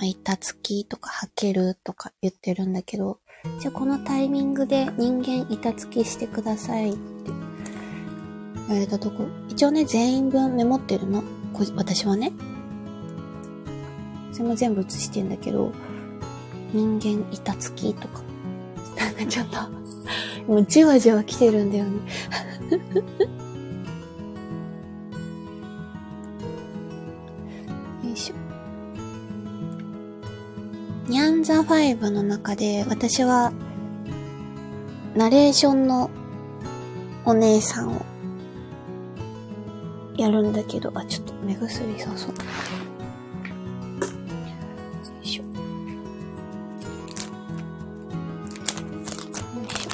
[0.03, 3.21] まあ、板付きとか履けるとか言ってるんだけど、
[3.61, 6.99] じゃあこのタイミングで人間板付きしてくださいって
[8.67, 11.23] 言われたとこ、一応ね、全員分メモってるの。
[11.77, 12.33] 私はね。
[14.33, 15.71] それも全部写してんだけど、
[16.73, 18.23] 人間板付きとか。
[18.99, 22.01] なんかちょっと、もうじわじわ来てるんだよね。
[31.23, 33.53] ニャンザ5の中で私は
[35.15, 36.11] ナレーションの
[37.25, 38.05] お姉さんを
[40.17, 42.31] やるんだけど、あ、ちょっと目薬さそう。
[42.31, 42.37] よ
[45.23, 45.45] いしょ。
[45.45, 45.51] よ
[49.65, 49.87] いし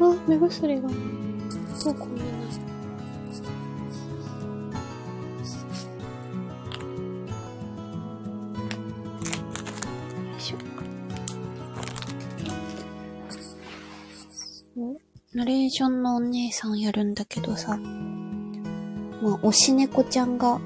[0.00, 0.04] ょ。
[0.04, 0.88] あ、目薬が。
[0.88, 0.94] も
[1.92, 2.19] うこんな
[16.20, 20.60] お姉さんやるんだけどさ、まあ、推し猫ちゃんが、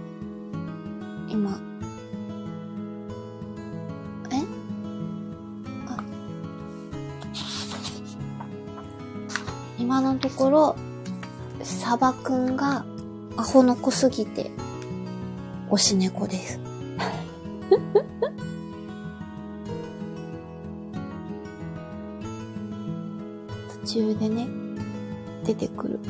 [1.28, 1.60] 今、
[4.32, 4.42] え？
[5.86, 6.02] あ、
[9.78, 10.74] 今のところ、
[11.62, 12.84] サバくんが
[13.36, 14.50] アホの子すぎて、
[15.70, 16.58] 推し猫です。
[23.86, 24.48] 途中でね、
[25.44, 26.00] 出てくる。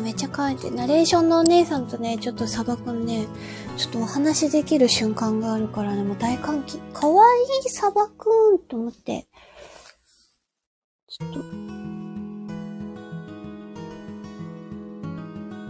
[0.00, 3.26] めっちゃ可愛いて、ナレーションのお姉さんとね、ちょっとサバくんね、
[3.76, 6.78] ちょっとお話できる瞬間があるからね、もう大歓喜。
[6.92, 9.26] 可愛いサバくんと思って。
[11.08, 11.40] ちょっと。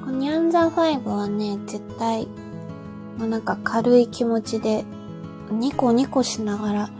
[0.05, 2.27] こニャンザ5はね、絶対、
[3.19, 4.85] まあ、なんか軽い気持ちで、
[5.51, 6.91] ニコニコしながら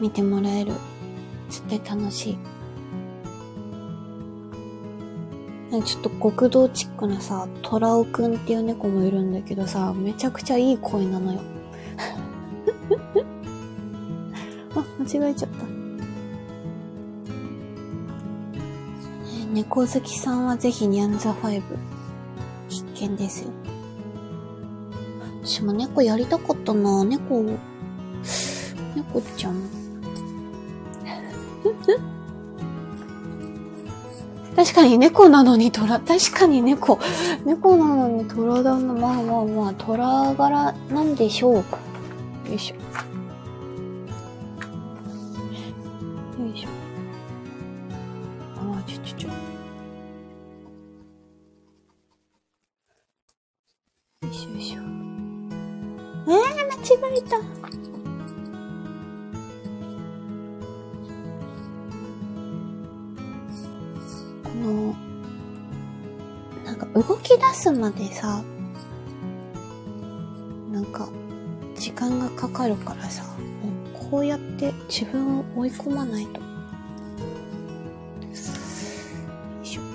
[0.00, 0.74] 見てもらえる。
[1.48, 2.59] 絶対楽しい。
[5.70, 11.40] ちょっと極道チックなさ、トラオくんっていう猫もいるんだけどさ、めちゃくちゃいい声なのよ。
[14.74, 15.64] あ、間違えちゃった。
[19.52, 21.62] 猫好きさんはぜひニャンザ5
[22.68, 23.50] 必見ですよ。
[25.42, 27.58] 私も猫やりたかったな猫、猫
[29.36, 29.62] ちゃん。
[34.60, 36.98] 確かに猫なのに虎、確かに猫、
[37.46, 38.92] 猫なのに虎だな。
[38.92, 41.54] まあまあまあ、虎柄なんでしょう。
[41.54, 41.64] よ
[42.52, 43.09] いしょ。
[67.50, 68.44] 出すまでさ
[70.70, 71.08] なんか
[71.74, 73.70] 時間がかかるからさも
[74.06, 76.40] うこうやって自分を追い込まないと。
[76.40, 76.46] よ
[79.62, 79.80] いしょ。
[79.82, 79.88] よ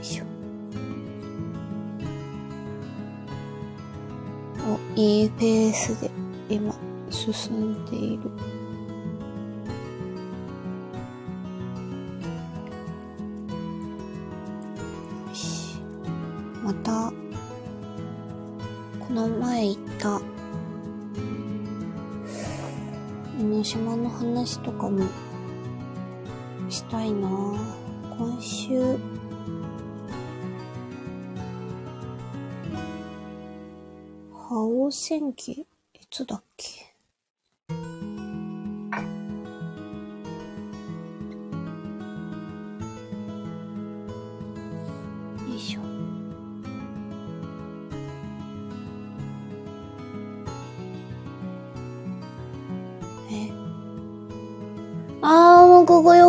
[0.00, 0.24] いしょ。
[4.68, 6.10] お、いいペースで
[6.48, 6.74] 今
[7.10, 8.30] 進んでいる。
[23.76, 25.04] 島の話とかも
[26.70, 27.28] したいな。
[28.16, 28.96] 今週、
[34.32, 35.52] 覇王戦記？
[35.52, 35.66] い
[36.10, 36.42] つだっ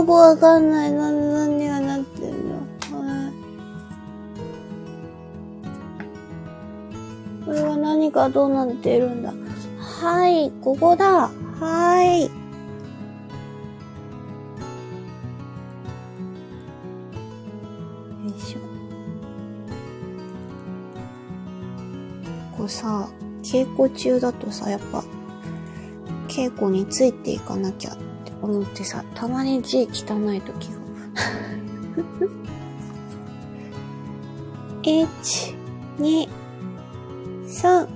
[0.07, 0.91] くわかんない。
[0.91, 2.55] な、何がなってんの？
[2.97, 3.29] は
[7.43, 7.45] い。
[7.45, 9.33] これは何がどうなってるんだ？
[9.77, 11.29] はい、ここだ。
[11.59, 12.23] はい。
[12.23, 12.29] よ
[18.27, 18.59] いしょ。
[22.57, 23.09] こうさ、
[23.43, 25.03] 稽古中だとさ、やっぱ、
[26.27, 27.97] 稽古についていかなきゃ
[28.47, 30.77] って思ってさ、たまに字汚い時が。
[34.83, 35.07] 1、
[35.99, 36.27] 2、
[37.45, 37.87] 3。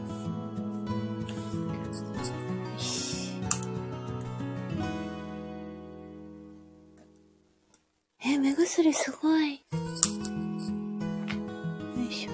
[8.23, 9.53] え、目薬すごい。
[9.53, 9.57] よ
[12.09, 12.31] いしょ。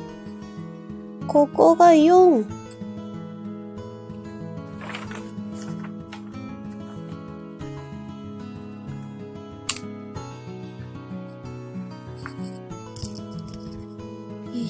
[1.27, 2.56] ここが4。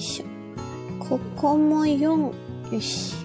[0.00, 1.04] しょ。
[1.04, 2.74] ここも4。
[2.74, 3.17] よし。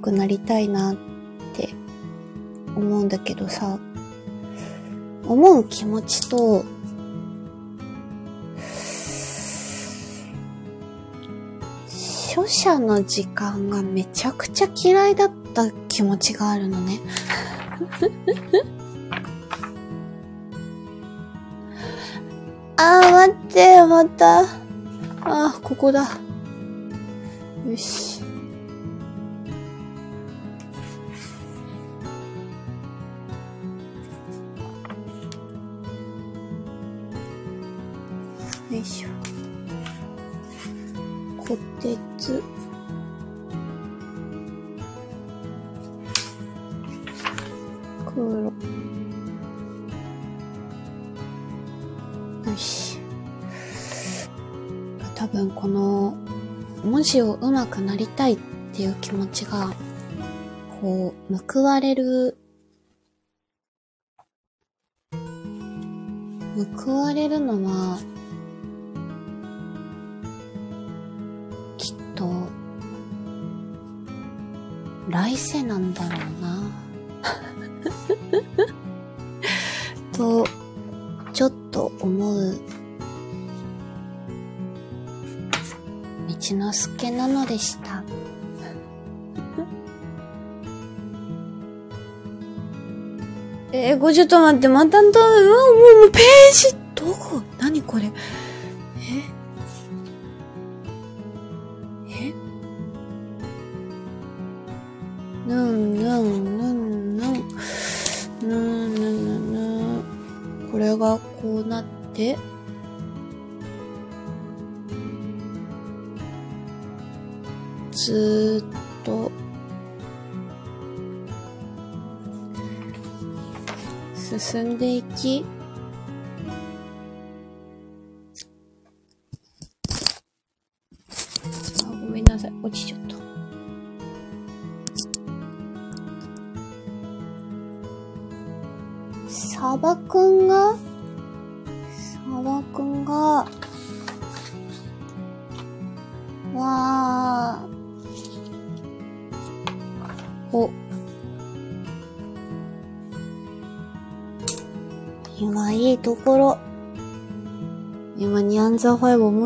[0.00, 0.96] くなりたいなっ
[1.54, 1.70] て
[2.74, 3.78] 思うんだけどさ、
[5.26, 6.64] 思う気持ちと、
[11.88, 17.00] 書写の時間がめちゃくちゃ嫌いだった気持ちがあるのね。
[22.76, 24.40] あー、待って、また。
[25.22, 26.08] あー、ここだ。
[27.68, 28.09] よし。
[52.50, 52.98] よし。
[55.14, 56.14] 多分この
[56.84, 58.38] 文字を上手くなりたいっ
[58.72, 59.72] ていう気持ちが、
[60.80, 62.36] こう、報われる、
[66.84, 67.98] 報われるのは、
[71.76, 72.30] きっと、
[75.10, 76.59] 来世なんだろうな。
[86.70, 88.04] のすけなのでした。
[93.72, 96.76] えー、これちょっと待って、またんと、うわ、もう、もうページ、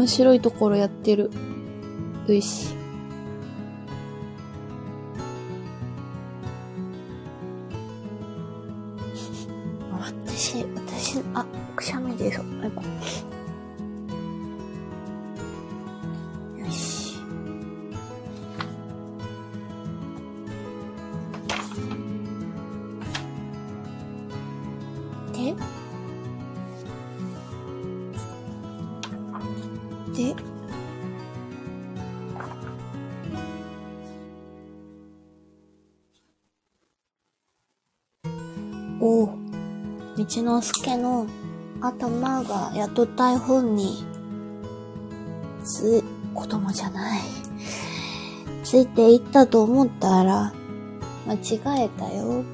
[0.05, 1.31] 面白いところやってる。
[2.29, 2.74] よし。
[40.43, 41.26] 道之助の
[41.80, 44.05] 頭がやっと台本に、
[45.64, 46.03] つ、
[46.35, 47.20] 子供じゃない。
[48.64, 50.53] ついていったと思ったら、
[51.26, 52.45] 間違えたよ。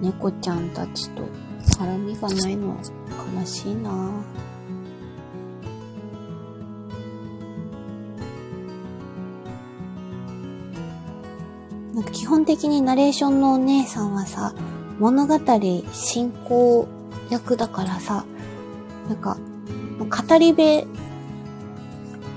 [0.00, 1.22] 猫ちゃんたちと
[2.20, 2.78] がないの
[3.36, 3.90] 悲しいな
[11.94, 14.54] なんか基本的にナレーションのお姉さんはさ、
[14.98, 15.38] 物語
[15.92, 16.88] 進行
[17.30, 18.24] 役だからさ、
[19.08, 19.36] なんか、
[19.98, 20.86] 語り部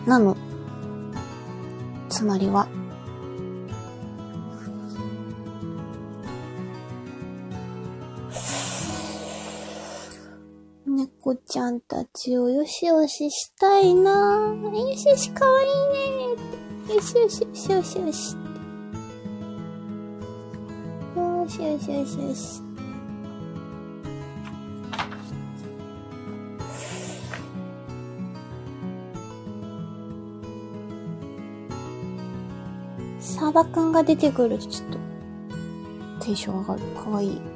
[0.06, 0.36] なの。
[2.10, 2.68] つまりは。
[12.64, 14.64] よしよししたいなぁ。
[14.64, 15.68] よしよし、かわいい
[16.88, 18.38] ねよしよしよしよしよし。
[21.18, 22.62] よしよしよしよし。
[33.20, 34.98] サバくんが出てくるとちょっと
[36.26, 36.82] テンション上がる。
[36.96, 37.53] かわいい。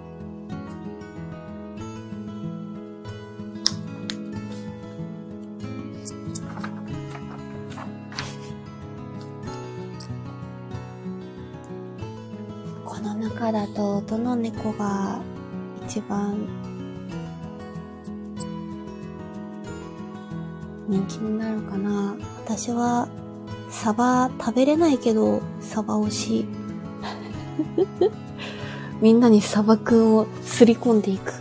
[14.07, 15.19] どの猫が
[15.85, 16.47] 一番
[20.87, 22.15] 人気になるかな。
[22.45, 23.09] 私は
[23.69, 26.45] サバ食べれないけどサバ推し。
[29.01, 31.36] みんなにサバくんをすり込んでいく。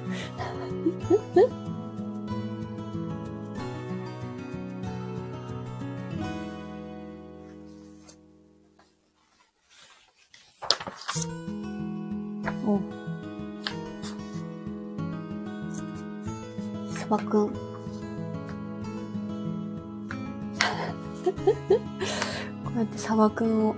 [23.16, 23.74] サバくんを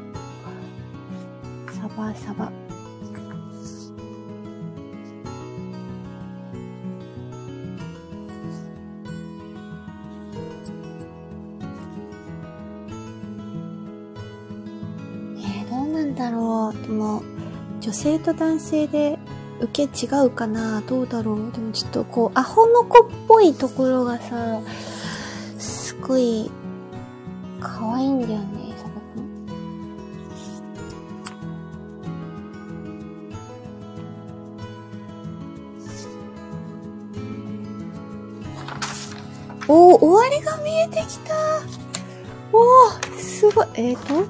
[1.71, 2.51] サバサバ。
[15.37, 16.83] えー、どうなんだろう。
[16.83, 17.23] でも
[17.81, 19.21] 女性と男性で
[19.61, 20.81] 受け違うかな。
[20.81, 21.53] どうだろう。
[21.53, 24.61] でもちょっとこうアホの子っぽいところがさ
[25.61, 26.51] すごい
[27.61, 28.58] 可愛いんだよね。
[39.69, 41.35] おお終わりが見えてきた。
[42.53, 43.67] おおすごい。
[43.75, 44.27] えーと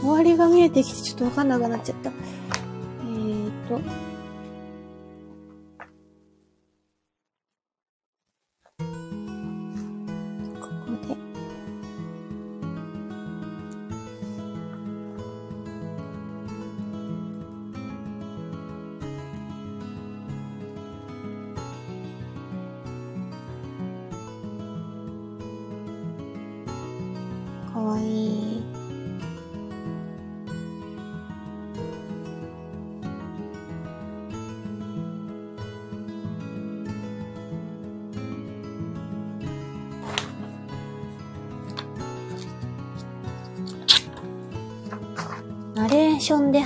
[0.00, 2.10] 終わりが見えてきてちょっとわかんなくなっちゃった。
[2.10, 3.80] えーと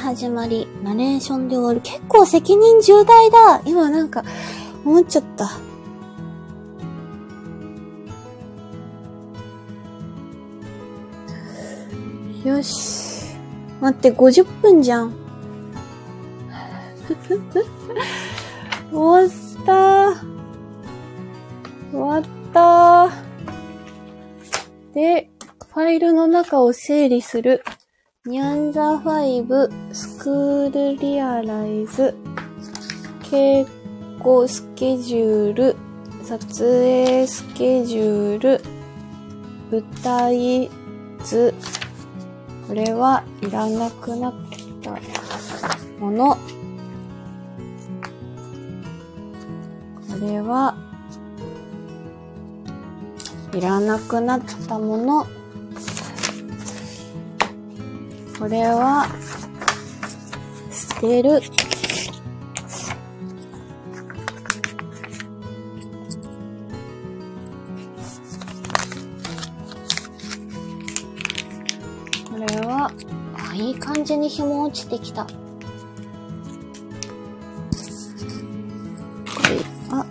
[0.06, 1.80] 始まり、ナレーションで終わる。
[1.80, 4.22] 結構責任重大だ今なんか、
[4.84, 5.50] 思っちゃった。
[12.48, 13.34] よし。
[13.80, 15.12] 待って、50分じゃん。
[18.92, 19.28] 終わっ
[19.66, 20.10] た
[21.90, 22.22] 終わっ
[22.54, 23.10] た
[24.94, 25.30] で、
[25.74, 27.64] ファイルの中を整理する。
[28.26, 32.12] ニャンザ5スクールリアライズ
[33.22, 33.64] 稽
[34.20, 35.76] 古スケジュール
[36.24, 38.60] 撮影スケジュール
[39.70, 40.68] 舞台
[41.22, 41.54] 図。
[42.66, 44.34] これはいらなくなっ
[44.82, 44.90] た
[46.00, 46.34] もの。
[46.34, 46.40] こ
[50.20, 50.74] れは
[53.52, 55.35] いらなくなったもの。
[58.38, 59.06] これは、
[60.70, 61.40] 捨てる。
[72.30, 72.92] これは、
[73.50, 75.24] あ、いい感じに紐落ちてきた。
[75.24, 75.30] こ
[79.48, 80.06] れ、あ、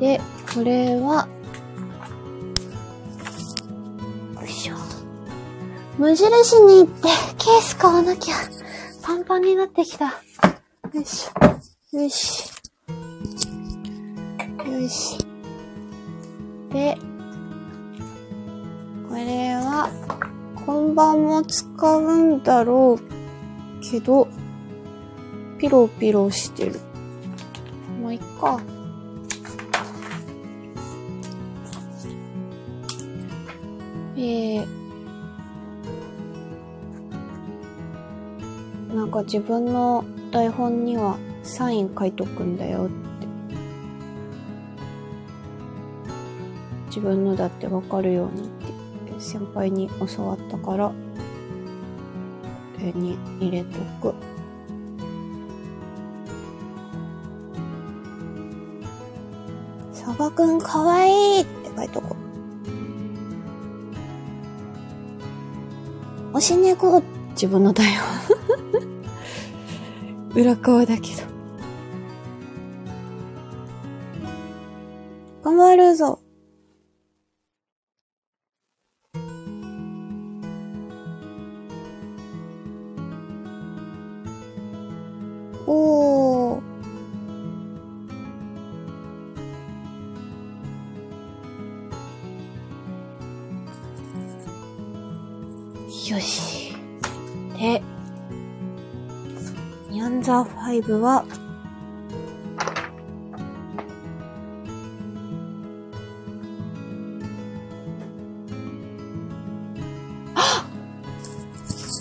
[0.00, 0.20] で、
[0.52, 1.28] これは、
[6.10, 7.02] 無印に行って
[7.38, 8.34] ケース買わなきゃ。
[9.00, 10.06] パンパンになってきた。
[10.06, 10.12] よ
[11.00, 11.98] いしょ。
[12.02, 12.50] よし。
[14.66, 15.18] よし。
[16.72, 16.98] で、
[19.08, 19.88] これは、
[20.66, 24.26] 今晩も使うんだろうけど、
[25.60, 26.80] ピロピロしてる。
[28.02, 28.60] まあ、いっか。
[39.32, 42.94] 自分の台本にはサイン書いとくんだよって。
[46.86, 50.94] 自分のだってわかるようにって先輩に教わったから、こ
[52.80, 54.12] れに入れとく。
[59.92, 62.16] サバくんかわいいって書いとこ
[66.32, 66.36] う。
[66.36, 67.00] おし猫
[67.34, 68.29] 自分の台本
[70.34, 71.22] 裏側だけど。
[75.42, 76.20] 頑張るぞ。
[85.66, 86.60] おー。
[96.12, 96.74] よし。
[97.58, 97.82] で、
[100.22, 101.24] ザ5は、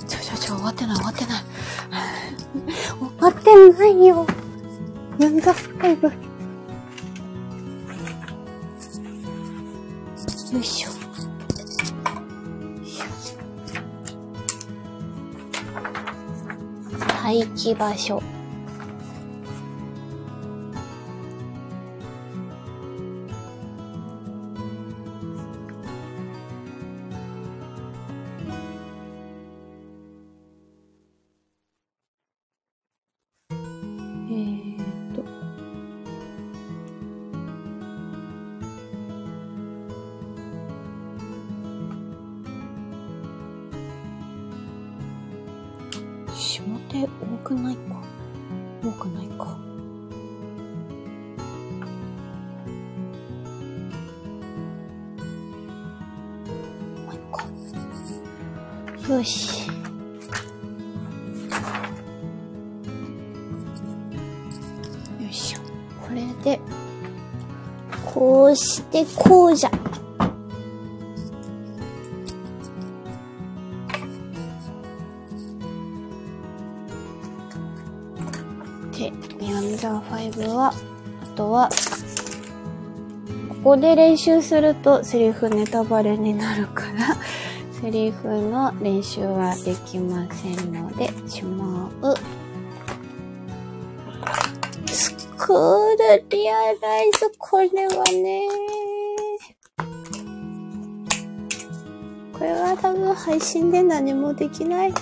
[0.08, 1.44] ちょちょちょ、終わってない終わってない。
[3.00, 4.26] 終わってない よ。
[5.20, 6.04] ヤンザ5。
[6.04, 6.29] よい
[17.74, 18.39] 待機場所。
[83.70, 87.16] ここで練習するとセリフネタバレになるから
[87.72, 92.16] セリフの練習はできませんので、しまう。
[94.88, 98.48] スクールリアライズ、これはね
[102.34, 104.94] これは多分配信で何もできない。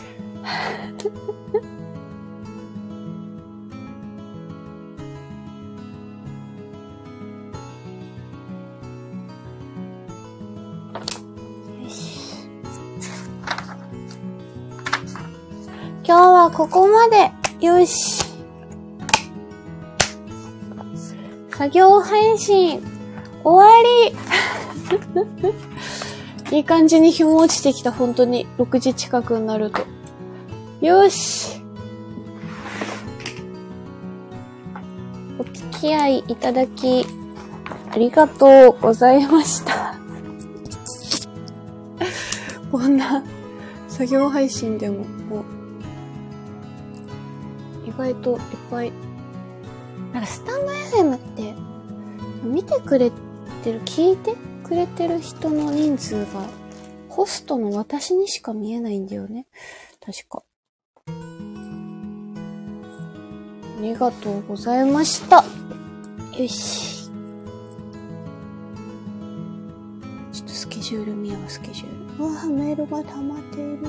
[16.07, 17.33] 今日はここまで。
[17.59, 18.23] よし。
[21.49, 22.81] 作業配信、
[23.43, 23.67] 終わ
[26.49, 28.47] り いい感じに日も落ちてきた、本当に。
[28.57, 29.81] 6時近くになると。
[30.79, 31.61] よし。
[35.37, 37.05] お付き合いいただき、
[37.91, 39.95] ありがとうございました。
[42.71, 43.25] こんな
[43.89, 44.99] 作業配信でも、
[45.29, 45.56] もう、
[47.97, 48.39] 外といっ
[48.69, 48.91] ぱい、
[50.13, 51.53] なんかスタンド FM って、
[52.43, 53.11] 見てくれ
[53.63, 56.47] てる、聞いてくれてる人の人数が、
[57.09, 59.47] ホストの私にしか見えないんだよね。
[59.99, 60.43] 確か。
[61.07, 61.11] あ
[63.81, 65.43] りがとうございました。
[66.37, 67.09] よし。
[70.31, 72.23] ちょっとスケジュール見よう、スケジュール。
[72.23, 73.87] わあ、メールが溜まっている。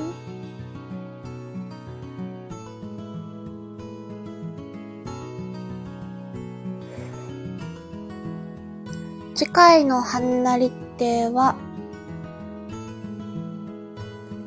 [9.39, 11.55] 次回のはんなり手は、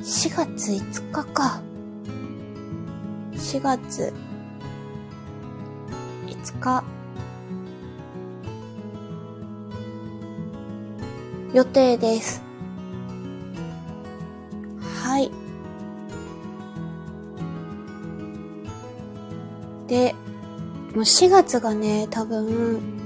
[0.02, 1.62] 4月5日か。
[3.32, 4.12] 4月
[6.26, 6.84] 5日。
[11.54, 12.44] 予定です。
[15.06, 15.32] はい。
[19.88, 20.14] で、
[20.94, 23.01] もう4月がね、多分、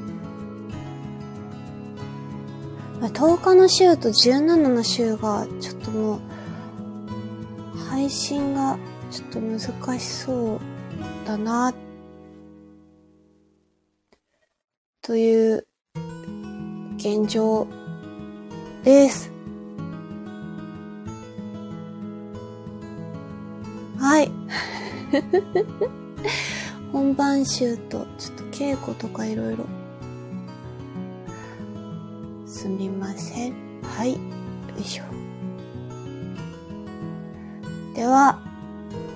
[3.15, 6.19] 10日の週と17の週が、ちょっとも
[7.73, 8.77] う、配信が
[9.09, 10.59] ちょっと難しそう
[11.25, 11.73] だな、
[15.01, 15.65] という
[16.97, 17.65] 現状
[18.83, 19.31] です。
[23.97, 24.29] はい。
[26.91, 29.84] 本番集と、ちょっと稽古とかいろいろ。
[32.65, 33.53] すみません。
[33.83, 34.13] はい。
[34.13, 34.19] よ
[34.79, 35.03] いしょ。
[37.93, 38.39] では、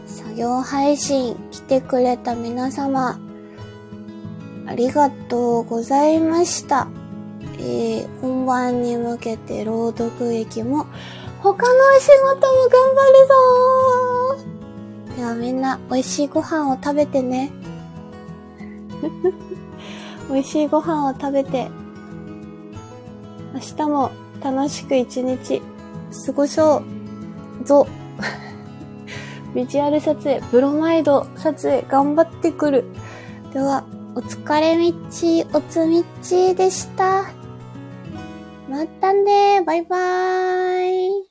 [0.05, 3.19] 作業配信来てくれた皆様、
[4.67, 6.89] ありがとうございました。
[7.57, 10.85] えー、本番に向けて朗読劇も
[11.41, 14.45] 他のお仕事も頑張る
[15.07, 17.51] ぞではみんな美味しいご飯を食べてね。
[20.29, 21.71] 美味しいご飯を食べて、
[23.53, 25.61] 明日も楽しく一日
[26.25, 26.83] 過ごそ
[27.61, 27.87] うぞ。
[29.55, 32.85] ビジュアル撮影、ブロマイド撮影頑張ってくる。
[33.53, 33.83] では、
[34.15, 37.39] お疲れみっちおつみっちでした。
[38.69, 41.28] またねバイバーイ